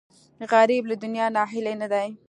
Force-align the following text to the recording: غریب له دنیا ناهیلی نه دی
غریب 0.51 0.83
له 0.87 0.95
دنیا 1.03 1.25
ناهیلی 1.35 1.73
نه 1.81 1.87
دی 1.93 2.09